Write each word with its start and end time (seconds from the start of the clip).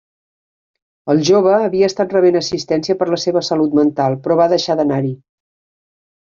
El 1.13 1.21
jove 1.29 1.51
havia 1.57 1.89
estat 1.91 2.15
rebent 2.17 2.39
assistència 2.41 2.97
per 3.03 3.09
la 3.13 3.21
seva 3.27 3.45
salut 3.53 3.79
mental 3.83 4.19
però 4.27 4.41
va 4.43 4.51
deixar 4.57 4.81
d'anar-hi. 4.83 5.17